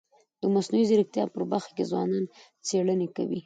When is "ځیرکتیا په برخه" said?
0.89-1.71